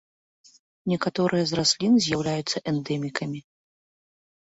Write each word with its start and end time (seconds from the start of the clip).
Некаторыя 0.93 1.43
з 1.51 1.59
раслін 1.59 1.93
з'яўляюцца 2.05 2.57
эндэмікамі. 2.73 3.39